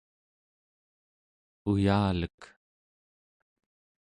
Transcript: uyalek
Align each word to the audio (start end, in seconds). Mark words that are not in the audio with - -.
uyalek 1.69 2.39